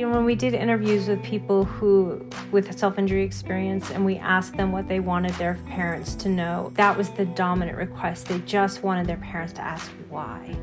You 0.00 0.06
know, 0.06 0.14
when 0.14 0.24
we 0.24 0.34
did 0.34 0.54
interviews 0.54 1.08
with 1.08 1.22
people 1.22 1.66
who 1.66 2.26
with 2.52 2.78
self-injury 2.78 3.22
experience 3.22 3.90
and 3.90 4.02
we 4.02 4.16
asked 4.16 4.56
them 4.56 4.72
what 4.72 4.88
they 4.88 4.98
wanted 4.98 5.32
their 5.32 5.58
parents 5.66 6.14
to 6.14 6.30
know, 6.30 6.72
that 6.76 6.96
was 6.96 7.10
the 7.10 7.26
dominant 7.26 7.76
request. 7.76 8.24
They 8.24 8.38
just 8.38 8.82
wanted 8.82 9.06
their 9.06 9.18
parents 9.18 9.52
to 9.52 9.60
ask 9.60 9.90
why. 10.08 10.56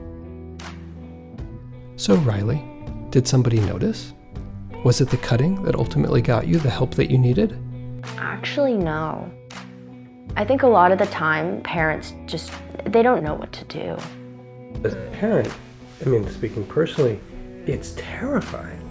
So, 1.97 2.17
Rylee, 2.17 3.11
did 3.11 3.27
somebody 3.27 3.59
notice? 3.59 4.11
Was 4.83 5.01
it 5.01 5.11
the 5.11 5.17
cutting 5.17 5.61
that 5.65 5.75
ultimately 5.75 6.23
got 6.23 6.47
you 6.47 6.57
the 6.57 6.71
help 6.71 6.95
that 6.95 7.11
you 7.11 7.19
needed? 7.19 7.55
Actually, 8.17 8.73
no. 8.73 9.31
I 10.35 10.45
think 10.45 10.63
a 10.63 10.67
lot 10.67 10.91
of 10.91 10.97
the 10.97 11.05
time, 11.05 11.61
parents 11.61 12.15
just, 12.25 12.51
they 12.85 13.03
don't 13.03 13.23
know 13.23 13.35
what 13.35 13.53
to 13.53 13.65
do. 13.65 13.97
As 14.83 14.95
a 14.95 15.09
parent, 15.11 15.53
I 16.03 16.09
mean, 16.09 16.27
speaking 16.27 16.65
personally, 16.65 17.19
it's 17.67 17.93
terrifying 17.97 18.86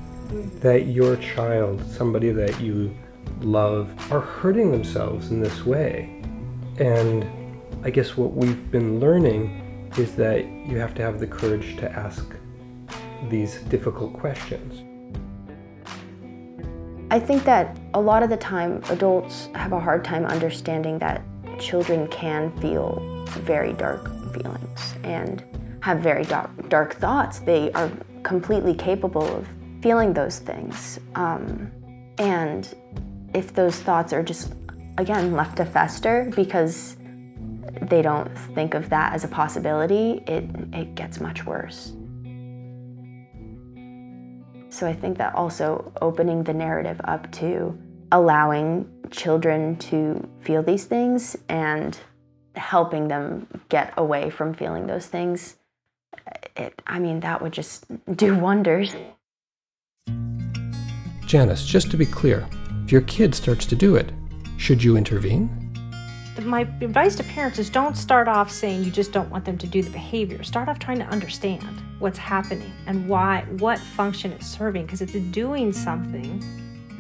that 0.61 0.87
your 0.87 1.17
child, 1.17 1.83
somebody 1.91 2.31
that 2.31 2.61
you 2.61 2.95
love, 3.41 3.91
are 4.13 4.21
hurting 4.21 4.71
themselves 4.71 5.31
in 5.31 5.41
this 5.41 5.65
way. 5.65 6.23
And 6.79 7.27
I 7.85 7.91
guess 7.91 8.17
what 8.17 8.33
we've 8.33 8.71
been 8.71 9.01
learning 9.01 9.91
is 9.97 10.15
that 10.17 10.45
you 10.45 10.79
have 10.79 10.95
to 10.95 11.03
have 11.03 11.21
the 11.21 11.27
courage 11.27 11.77
to 11.77 11.91
ask 11.91 12.35
these 13.29 13.61
difficult 13.63 14.13
questions. 14.13 14.83
I 17.11 17.21
think 17.21 17.45
that 17.45 17.79
a 17.95 18.01
lot 18.01 18.23
of 18.23 18.31
the 18.31 18.37
time, 18.37 18.83
adults 18.91 19.49
have 19.55 19.73
a 19.73 19.81
hard 19.81 20.05
time 20.05 20.27
understanding 20.27 20.99
that 20.99 21.23
children 21.59 22.09
can 22.09 22.51
feel 22.61 23.25
very 23.29 23.73
dark 23.73 24.05
feelings 24.35 24.95
and 25.05 25.45
have 25.81 26.01
very 26.01 26.25
dark, 26.25 26.69
dark 26.69 26.95
thoughts. 26.95 27.39
They 27.39 27.71
are 27.73 27.91
completely 28.25 28.75
capable 28.75 29.23
of 29.23 29.47
feeling 29.87 30.13
those 30.13 30.41
things. 30.41 30.99
Um, 31.15 31.71
and 32.19 32.75
if 33.35 33.55
those 33.55 33.79
thoughts 33.79 34.13
are 34.13 34.21
just, 34.21 34.53
again, 34.99 35.33
left 35.33 35.59
to 35.59 35.65
fester 35.65 36.29
because 36.35 36.97
they 37.83 38.03
don't 38.03 38.37
think 38.57 38.75
of 38.75 38.89
that 38.91 39.13
as 39.13 39.23
a 39.23 39.29
possibility, 39.29 40.25
it, 40.27 40.51
it 40.73 40.97
gets 40.97 41.21
much 41.21 41.47
worse. 41.47 41.93
So 44.71 44.89
I 44.89 44.93
think 44.93 45.19
that 45.19 45.37
also 45.37 45.93
opening 46.03 46.43
the 46.43 46.53
narrative 46.53 47.01
up 47.05 47.31
to 47.43 47.79
allowing 48.11 48.91
children 49.13 49.77
to 49.77 50.29
feel 50.41 50.65
these 50.65 50.87
things 50.87 51.37
and 51.49 51.97
helping 52.57 53.07
them 53.07 53.47
get 53.69 53.95
away 53.97 54.31
from 54.31 54.53
feeling 54.53 54.89
those 54.89 55.07
things, 55.07 55.55
it, 56.57 56.83
I 56.89 56.99
mean, 56.99 57.21
that 57.21 57.41
would 57.41 57.53
just 57.53 57.85
do 58.17 58.37
wonders. 58.37 58.97
Janis, 61.27 61.67
just 61.67 61.91
to 61.91 61.97
be 61.97 62.07
clear, 62.07 62.47
if 62.85 62.93
your 62.93 63.01
kid 63.03 63.35
starts 63.35 63.67
to 63.67 63.75
do 63.75 63.97
it, 63.97 64.13
should 64.59 64.83
you 64.83 64.97
intervene? 64.97 65.51
My 66.43 66.61
advice 66.61 67.17
to 67.17 67.25
parents 67.25 67.59
is 67.59 67.69
don't 67.69 67.97
start 67.97 68.29
off 68.29 68.51
saying 68.51 68.85
you 68.85 68.93
just 68.93 69.11
don't 69.11 69.29
want 69.29 69.45
them 69.45 69.59
to 69.59 69.67
do 69.67 69.83
the 69.83 69.91
behavior. 69.91 70.43
Start 70.45 70.69
off 70.69 70.79
trying 70.79 70.99
to 70.99 71.07
understand 71.07 71.83
what's 71.99 72.19
happening 72.19 72.71
and 72.87 73.09
why, 73.09 73.45
what 73.59 73.79
function 73.79 74.31
it's 74.33 74.47
serving, 74.47 74.87
because 74.87 75.01
it's 75.01 75.15
doing 75.15 75.73
something. 75.73 76.45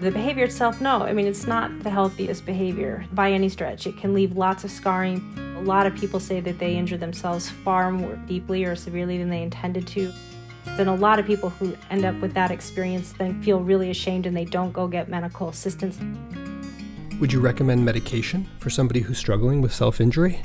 The 0.00 0.10
behavior 0.10 0.44
itself, 0.44 0.80
no, 0.80 1.02
I 1.02 1.12
mean, 1.12 1.26
it's 1.26 1.46
not 1.46 1.82
the 1.84 1.90
healthiest 1.90 2.44
behavior 2.44 3.06
by 3.12 3.30
any 3.30 3.48
stretch. 3.48 3.86
It 3.86 3.96
can 3.96 4.12
leave 4.12 4.36
lots 4.36 4.64
of 4.64 4.72
scarring. 4.72 5.22
A 5.56 5.62
lot 5.62 5.86
of 5.86 5.94
people 5.94 6.18
say 6.18 6.40
that 6.40 6.58
they 6.58 6.76
injure 6.76 6.98
themselves 6.98 7.48
far 7.48 7.92
more 7.92 8.16
deeply 8.26 8.64
or 8.64 8.74
severely 8.74 9.18
than 9.18 9.30
they 9.30 9.42
intended 9.42 9.86
to. 9.88 10.12
Then 10.76 10.88
a 10.88 10.94
lot 10.94 11.18
of 11.18 11.26
people 11.26 11.50
who 11.50 11.76
end 11.90 12.04
up 12.04 12.14
with 12.20 12.34
that 12.34 12.50
experience 12.50 13.12
then 13.12 13.42
feel 13.42 13.60
really 13.60 13.90
ashamed 13.90 14.26
and 14.26 14.36
they 14.36 14.44
don't 14.44 14.72
go 14.72 14.86
get 14.88 15.08
medical 15.08 15.48
assistance. 15.48 15.98
Would 17.20 17.32
you 17.32 17.40
recommend 17.40 17.84
medication 17.84 18.46
for 18.58 18.68
somebody 18.68 19.00
who's 19.00 19.18
struggling 19.18 19.62
with 19.62 19.72
self 19.72 20.00
injury? 20.00 20.42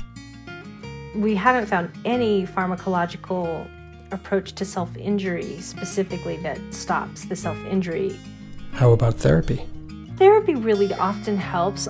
We 1.14 1.34
haven't 1.34 1.66
found 1.66 1.92
any 2.06 2.46
pharmacological 2.46 3.68
approach 4.12 4.52
to 4.52 4.64
self 4.64 4.96
injury 4.96 5.60
specifically 5.60 6.38
that 6.38 6.58
stops 6.70 7.24
the 7.26 7.36
self 7.36 7.58
injury. 7.66 8.18
How 8.72 8.92
about 8.92 9.14
therapy? 9.14 9.66
Therapy 10.16 10.54
really 10.54 10.94
often 10.94 11.36
helps. 11.36 11.88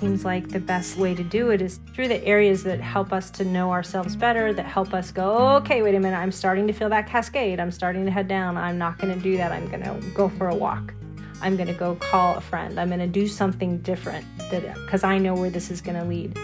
Seems 0.00 0.24
like 0.24 0.48
the 0.48 0.60
best 0.60 0.96
way 0.96 1.14
to 1.14 1.22
do 1.22 1.50
it 1.50 1.60
is 1.60 1.78
through 1.92 2.08
the 2.08 2.24
areas 2.24 2.62
that 2.62 2.80
help 2.80 3.12
us 3.12 3.28
to 3.32 3.44
know 3.44 3.70
ourselves 3.70 4.16
better, 4.16 4.50
that 4.54 4.64
help 4.64 4.94
us 4.94 5.12
go, 5.12 5.56
okay, 5.56 5.82
wait 5.82 5.94
a 5.94 6.00
minute, 6.00 6.16
I'm 6.16 6.32
starting 6.32 6.66
to 6.68 6.72
feel 6.72 6.88
that 6.88 7.06
cascade. 7.06 7.60
I'm 7.60 7.70
starting 7.70 8.06
to 8.06 8.10
head 8.10 8.26
down. 8.26 8.56
I'm 8.56 8.78
not 8.78 8.96
going 8.96 9.14
to 9.14 9.20
do 9.20 9.36
that. 9.36 9.52
I'm 9.52 9.68
going 9.68 9.82
to 9.82 10.00
go 10.14 10.30
for 10.30 10.48
a 10.48 10.54
walk. 10.54 10.94
I'm 11.42 11.54
going 11.54 11.66
to 11.66 11.74
go 11.74 11.96
call 11.96 12.34
a 12.36 12.40
friend. 12.40 12.80
I'm 12.80 12.88
going 12.88 13.00
to 13.00 13.06
do 13.06 13.28
something 13.28 13.76
different 13.82 14.24
because 14.48 15.04
I 15.04 15.18
know 15.18 15.34
where 15.34 15.50
this 15.50 15.70
is 15.70 15.82
going 15.82 15.98
to 15.98 16.04
lead. 16.06 16.34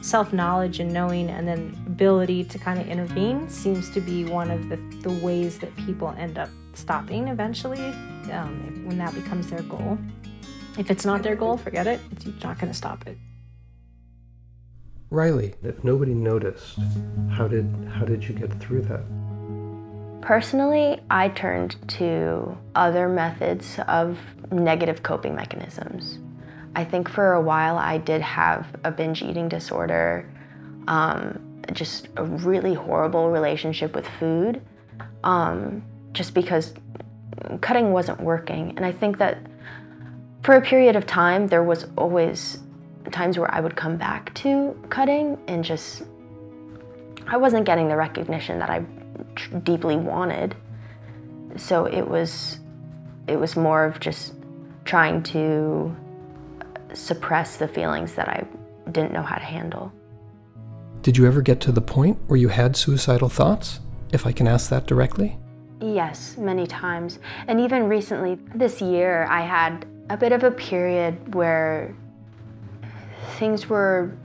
Self-knowledge 0.00 0.80
and 0.80 0.92
knowing 0.92 1.30
and 1.30 1.46
then 1.46 1.80
ability 1.86 2.42
to 2.42 2.58
kind 2.58 2.80
of 2.80 2.88
intervene 2.88 3.48
seems 3.48 3.88
to 3.90 4.00
be 4.00 4.24
one 4.24 4.50
of 4.50 4.68
the, 4.68 4.78
the 5.08 5.12
ways 5.24 5.60
that 5.60 5.74
people 5.76 6.12
end 6.18 6.38
up 6.38 6.48
stopping 6.72 7.28
eventually 7.28 7.84
um, 8.32 8.82
when 8.84 8.98
that 8.98 9.14
becomes 9.14 9.48
their 9.48 9.62
goal. 9.62 9.96
If 10.78 10.90
it's 10.90 11.04
not 11.04 11.22
their 11.22 11.36
goal, 11.36 11.56
forget 11.56 11.86
it. 11.86 12.00
It's 12.12 12.26
not 12.44 12.58
going 12.58 12.70
to 12.72 12.76
stop 12.76 13.06
it. 13.06 13.16
Rylee, 15.10 15.54
If 15.62 15.84
nobody 15.84 16.12
noticed, 16.12 16.78
how 17.30 17.46
did 17.48 17.66
how 17.94 18.04
did 18.04 18.24
you 18.24 18.34
get 18.34 18.52
through 18.60 18.82
that? 18.82 19.04
Personally, 20.20 21.00
I 21.08 21.28
turned 21.28 21.76
to 21.90 22.58
other 22.74 23.08
methods 23.08 23.78
of 23.86 24.18
negative 24.50 25.04
coping 25.04 25.36
mechanisms. 25.36 26.18
I 26.74 26.84
think 26.84 27.08
for 27.08 27.34
a 27.34 27.40
while 27.40 27.78
I 27.78 27.98
did 27.98 28.20
have 28.20 28.66
a 28.84 28.90
binge 28.90 29.22
eating 29.22 29.48
disorder, 29.48 30.28
um, 30.88 31.40
just 31.72 32.08
a 32.16 32.24
really 32.24 32.74
horrible 32.74 33.30
relationship 33.30 33.94
with 33.94 34.06
food, 34.18 34.60
um, 35.22 35.84
just 36.12 36.34
because 36.34 36.74
cutting 37.60 37.92
wasn't 37.92 38.20
working. 38.20 38.74
And 38.76 38.84
I 38.84 38.90
think 38.92 39.18
that 39.18 39.38
for 40.46 40.54
a 40.54 40.60
period 40.60 40.94
of 40.94 41.06
time, 41.06 41.48
there 41.48 41.64
was 41.64 41.86
always 41.98 42.60
times 43.10 43.36
where 43.36 43.52
I 43.52 43.58
would 43.58 43.74
come 43.74 43.96
back 43.96 44.32
to 44.34 44.80
cutting 44.90 45.36
and 45.48 45.64
just, 45.64 46.04
I 47.26 47.36
wasn't 47.36 47.66
getting 47.66 47.88
the 47.88 47.96
recognition 47.96 48.60
that 48.60 48.70
I 48.70 48.84
tr- 49.34 49.56
deeply 49.56 49.96
wanted. 49.96 50.54
So 51.56 51.86
it 51.86 52.06
was, 52.06 52.60
it 53.26 53.34
was 53.34 53.56
more 53.56 53.84
of 53.84 53.98
just 53.98 54.34
trying 54.84 55.24
to 55.24 55.94
suppress 56.94 57.56
the 57.56 57.66
feelings 57.66 58.14
that 58.14 58.28
I 58.28 58.46
didn't 58.92 59.12
know 59.12 59.22
how 59.22 59.36
to 59.36 59.44
handle. 59.44 59.92
did 61.02 61.16
you 61.16 61.26
ever 61.26 61.42
get 61.42 61.60
to 61.60 61.72
the 61.72 61.80
point 61.80 62.18
where 62.28 62.36
you 62.36 62.48
had 62.48 62.76
suicidal 62.76 63.28
thoughts? 63.28 63.80
If 64.12 64.26
I 64.26 64.32
can 64.32 64.46
ask 64.46 64.70
that 64.70 64.86
directly? 64.86 65.38
Yes, 65.80 66.36
many 66.36 66.68
times. 66.68 67.18
And 67.48 67.60
even 67.60 67.88
recently, 67.88 68.38
this 68.54 68.80
year, 68.80 69.26
I 69.28 69.40
had 69.40 69.86
a 70.08 70.16
bit 70.16 70.32
of 70.32 70.44
a 70.44 70.50
period 70.50 71.34
where 71.34 71.94
things 73.38 73.68
were 73.68 74.16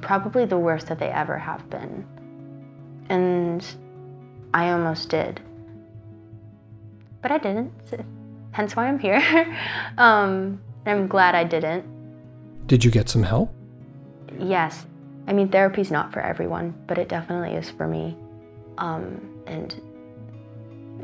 probably 0.00 0.44
the 0.44 0.58
worst 0.58 0.86
that 0.88 0.98
they 0.98 1.08
ever 1.08 1.38
have 1.38 1.68
been. 1.70 2.06
And 3.08 3.64
I 4.54 4.70
almost 4.70 5.08
did. 5.08 5.40
But 7.22 7.32
I 7.32 7.38
didn't, 7.38 7.72
hence 8.52 8.76
why 8.76 8.86
I'm 8.86 8.98
here. 8.98 9.22
um, 9.98 10.60
I'm 10.86 11.08
glad 11.08 11.34
I 11.34 11.44
didn't. 11.44 11.84
Did 12.66 12.84
you 12.84 12.90
get 12.90 13.08
some 13.08 13.22
help? 13.22 13.52
Yes. 14.38 14.86
I 15.26 15.32
mean, 15.32 15.48
therapy's 15.48 15.90
not 15.90 16.12
for 16.12 16.20
everyone, 16.20 16.74
but 16.86 16.96
it 16.98 17.08
definitely 17.08 17.56
is 17.56 17.70
for 17.70 17.86
me. 17.86 18.16
Um, 18.78 19.42
and 19.46 19.80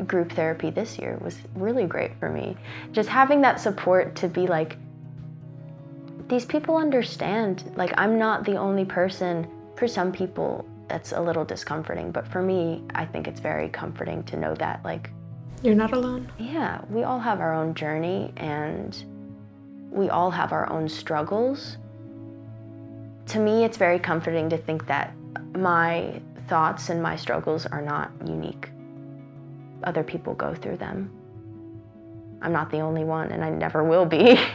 group 0.07 0.33
therapy 0.33 0.71
this 0.71 0.99
year 0.99 1.19
was 1.23 1.39
really 1.55 1.87
great 1.87 2.19
for 2.19 2.29
me. 2.29 2.57
Just 2.93 3.09
having 3.09 3.41
that 3.43 3.61
support 3.61 4.15
to 4.17 4.29
be 4.29 4.47
like, 4.47 4.77
these 6.29 6.45
people 6.45 6.77
understand. 6.77 7.73
Like, 7.77 7.93
I'm 7.97 8.19
not 8.19 8.45
the 8.45 8.57
only 8.57 8.85
person. 8.85 9.47
For 9.77 9.87
some 9.87 10.11
people, 10.13 10.67
that's 10.89 11.13
a 11.13 11.21
little 11.21 11.45
discomforting, 11.45 12.11
but 12.11 12.27
for 12.29 12.43
me, 12.43 12.83
I 12.95 13.05
think 13.05 13.29
it's 13.29 13.41
very 13.41 13.69
comforting 13.69 14.23
to 14.25 14.37
know 14.37 14.55
that, 14.55 14.85
like, 14.85 15.11
You're 15.63 15.75
not 15.75 15.93
alone. 15.93 16.31
Yeah, 16.39 16.81
we 16.91 17.05
all 17.05 17.19
have 17.19 17.41
our 17.41 17.55
own 17.55 17.75
journey 17.75 18.33
and 18.37 19.05
we 19.91 20.11
all 20.11 20.31
have 20.31 20.53
our 20.53 20.71
own 20.71 20.89
struggles. 20.89 21.77
To 23.27 23.39
me, 23.39 23.65
it's 23.65 23.77
very 23.77 23.99
comforting 23.99 24.51
to 24.51 24.59
think 24.59 24.87
that 24.87 25.15
my 25.55 26.21
thoughts 26.49 26.91
and 26.91 27.03
my 27.03 27.17
struggles 27.17 27.65
are 27.65 27.81
not 27.81 28.11
unique. 28.27 28.69
Other 29.85 30.03
people 30.03 30.35
go 30.35 30.55
through 30.55 30.79
them. 30.79 31.11
I'm 32.43 32.53
not 32.53 32.71
the 32.71 32.81
only 32.81 33.05
one, 33.05 33.31
and 33.31 33.45
I 33.45 33.51
never 33.51 33.85
will 33.85 34.07
be. 34.07 34.39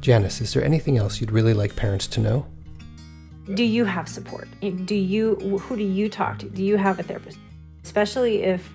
Janis, 0.00 0.40
is 0.40 0.52
there 0.52 0.64
anything 0.64 0.98
else 0.98 1.20
you'd 1.20 1.30
really 1.30 1.54
like 1.54 1.76
parents 1.76 2.06
to 2.08 2.20
know? 2.20 2.46
do 3.52 3.62
you 3.62 3.84
have 3.84 4.08
support 4.08 4.48
do 4.86 4.94
you 4.94 5.34
who 5.58 5.76
do 5.76 5.82
you 5.82 6.08
talk 6.08 6.38
to 6.38 6.48
do 6.48 6.64
you 6.64 6.76
have 6.76 6.98
a 6.98 7.02
therapist 7.02 7.38
especially 7.82 8.42
if 8.42 8.70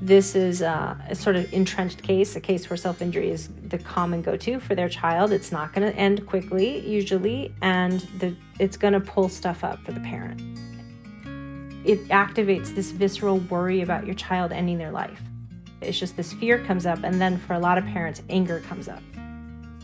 this 0.00 0.36
is 0.36 0.60
a, 0.62 0.96
a 1.08 1.14
sort 1.14 1.34
of 1.34 1.52
entrenched 1.52 2.02
case 2.02 2.36
a 2.36 2.40
case 2.40 2.70
where 2.70 2.76
self-injury 2.76 3.30
is 3.30 3.48
the 3.68 3.78
common 3.78 4.22
go-to 4.22 4.60
for 4.60 4.76
their 4.76 4.88
child 4.88 5.32
it's 5.32 5.50
not 5.50 5.72
going 5.72 5.90
to 5.90 5.96
end 5.98 6.24
quickly 6.26 6.86
usually 6.86 7.52
and 7.62 8.00
the, 8.18 8.36
it's 8.60 8.76
going 8.76 8.92
to 8.92 9.00
pull 9.00 9.28
stuff 9.28 9.64
up 9.64 9.82
for 9.82 9.90
the 9.90 10.00
parent 10.00 10.40
it 11.86 12.08
activates 12.08 12.74
this 12.74 12.90
visceral 12.90 13.38
worry 13.38 13.80
about 13.80 14.04
your 14.06 14.16
child 14.16 14.50
ending 14.50 14.76
their 14.76 14.90
life. 14.90 15.22
It's 15.80 15.98
just 15.98 16.16
this 16.16 16.32
fear 16.32 16.58
comes 16.58 16.84
up 16.84 17.04
and 17.04 17.20
then 17.20 17.38
for 17.38 17.54
a 17.54 17.60
lot 17.60 17.78
of 17.78 17.84
parents 17.84 18.22
anger 18.28 18.58
comes 18.58 18.88
up. 18.88 19.02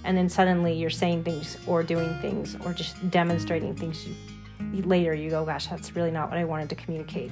And 0.04 0.16
then 0.16 0.28
suddenly 0.28 0.72
you're 0.72 0.90
saying 0.90 1.22
things 1.22 1.56
or 1.64 1.84
doing 1.84 2.18
things 2.18 2.56
or 2.64 2.72
just 2.72 3.08
demonstrating 3.10 3.76
things 3.76 4.04
you, 4.72 4.82
later 4.82 5.14
you 5.14 5.30
go 5.30 5.44
gosh 5.44 5.66
that's 5.66 5.94
really 5.94 6.10
not 6.10 6.28
what 6.28 6.38
i 6.38 6.44
wanted 6.44 6.68
to 6.70 6.74
communicate. 6.74 7.30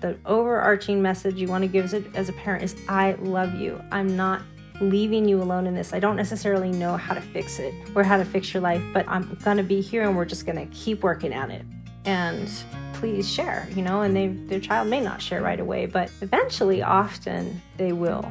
The 0.00 0.16
overarching 0.26 1.02
message 1.02 1.40
you 1.40 1.48
want 1.48 1.62
to 1.62 1.68
give 1.68 1.86
as 1.86 1.94
a, 1.94 2.04
as 2.14 2.28
a 2.28 2.32
parent 2.34 2.62
is 2.62 2.76
i 2.88 3.12
love 3.14 3.54
you. 3.56 3.82
I'm 3.90 4.16
not 4.16 4.42
leaving 4.80 5.28
you 5.28 5.40
alone 5.42 5.66
in 5.66 5.74
this 5.74 5.92
i 5.92 5.98
don't 5.98 6.16
necessarily 6.16 6.70
know 6.70 6.96
how 6.96 7.14
to 7.14 7.20
fix 7.20 7.58
it 7.58 7.74
or 7.94 8.02
how 8.02 8.16
to 8.16 8.24
fix 8.24 8.52
your 8.54 8.60
life 8.60 8.82
but 8.92 9.06
i'm 9.08 9.36
to 9.56 9.62
be 9.62 9.80
here 9.80 10.02
and 10.02 10.16
we're 10.16 10.24
just 10.24 10.46
to 10.56 10.66
keep 10.66 11.02
working 11.02 11.32
at 11.32 11.50
it 11.50 11.64
and 12.04 12.48
please 12.94 13.28
share 13.28 13.68
you 13.74 13.82
know 13.82 14.02
and 14.02 14.14
they 14.14 14.28
their 14.28 14.60
child 14.60 14.88
may 14.88 15.00
not 15.00 15.20
share 15.20 15.42
right 15.42 15.60
away 15.60 15.86
but 15.86 16.10
eventually 16.20 16.82
often 16.82 17.60
they 17.76 17.92
will 17.92 18.30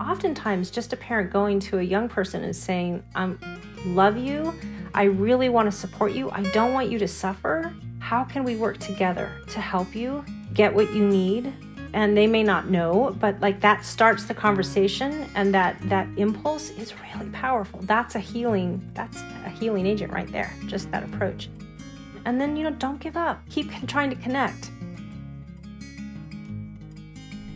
oftentimes 0.00 0.70
just 0.70 0.92
a 0.92 0.96
parent 0.96 1.30
going 1.30 1.60
to 1.60 1.78
a 1.78 1.82
young 1.82 2.08
person 2.08 2.44
and 2.44 2.54
saying, 2.54 3.02
I 3.14 3.34
love 3.86 4.16
you. 4.16 4.54
I 4.94 5.04
really 5.04 5.48
want 5.48 5.70
to 5.70 5.76
support 5.76 6.12
you. 6.12 6.30
I 6.30 6.42
don't 6.52 6.72
want 6.72 6.90
you 6.90 6.98
to 6.98 7.08
suffer. 7.08 7.72
How 7.98 8.24
can 8.24 8.44
we 8.44 8.56
work 8.56 8.78
together 8.78 9.30
to 9.48 9.60
help 9.60 9.94
you 9.94 10.24
get 10.54 10.74
what 10.74 10.92
you 10.92 11.06
need? 11.06 11.52
And 11.92 12.16
they 12.16 12.26
may 12.26 12.42
not 12.42 12.68
know, 12.68 13.16
but 13.18 13.40
like 13.40 13.60
that 13.60 13.84
starts 13.84 14.24
the 14.24 14.34
conversation 14.34 15.26
and 15.34 15.54
that 15.54 15.76
that 15.88 16.06
impulse 16.16 16.70
is 16.70 16.92
really 17.00 17.30
powerful. 17.30 17.80
That's 17.82 18.14
a 18.14 18.20
healing, 18.20 18.90
that's 18.94 19.20
a 19.44 19.50
healing 19.50 19.86
agent 19.86 20.12
right 20.12 20.30
there, 20.30 20.52
just 20.66 20.90
that 20.90 21.02
approach. 21.02 21.48
And 22.24 22.40
then, 22.40 22.56
you 22.56 22.64
know, 22.64 22.70
don't 22.70 23.00
give 23.00 23.16
up. 23.16 23.40
Keep 23.48 23.86
trying 23.86 24.10
to 24.10 24.16
connect. 24.16 24.70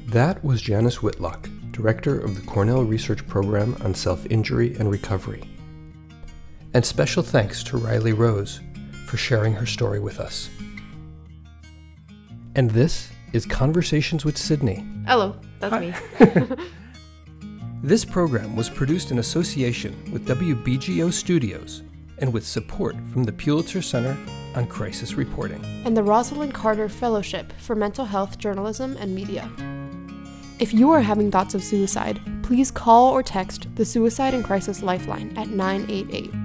That 0.07 0.43
was 0.45 0.63
Janis 0.63 1.03
Whitlock, 1.03 1.49
Director 1.71 2.19
of 2.19 2.35
the 2.35 2.47
Cornell 2.47 2.83
Research 2.83 3.27
Program 3.27 3.77
on 3.83 3.95
Self 3.95 4.27
Injury 4.27 4.75
and 4.77 4.91
Recovery. 4.91 5.43
And 6.75 6.85
special 6.85 7.23
thanks 7.23 7.63
to 7.65 7.77
Rylee 7.77 8.17
Rose 8.17 8.61
for 9.07 9.17
sharing 9.19 9.53
her 9.55 9.67
story 9.67 10.01
with 10.01 10.21
us. 10.21 10.49
And 12.55 12.71
this 12.71 13.11
is 13.33 13.47
Conversations 13.47 14.25
with 14.25 14.37
Sydney. 14.37 14.87
Hello, 15.07 15.37
that's 15.61 15.81
me. 15.81 15.95
This 17.85 18.05
program 18.05 18.55
was 18.55 18.71
produced 18.71 19.11
in 19.11 19.19
association 19.19 20.13
with 20.13 20.25
WBGO 20.29 21.13
Studios 21.13 21.83
and 22.19 22.33
with 22.33 22.47
support 22.47 22.95
from 23.13 23.25
the 23.25 23.33
Pulitzer 23.33 23.83
Center 23.83 24.17
on 24.55 24.69
Crisis 24.69 25.15
Reporting. 25.15 25.65
And 25.85 25.97
the 25.97 26.03
Rosalynn 26.03 26.55
Carter 26.55 26.89
Fellowship 26.89 27.53
for 27.59 27.75
Mental 27.75 28.05
Health 28.05 28.39
Journalism 28.39 28.97
and 29.01 29.13
Media. 29.13 29.51
If 30.61 30.73
you 30.73 30.93
are 30.93 31.01
having 31.01 31.33
thoughts 31.33 31.57
of 31.57 31.65
suicide, 31.65 32.21
please 32.45 32.71
call 32.71 33.11
or 33.13 33.21
text 33.21 33.67
the 33.75 33.85
Suicide 33.85 34.33
and 34.33 34.45
Crisis 34.45 34.81
Lifeline 34.81 35.37
at 35.37 35.49
988. 35.49 36.42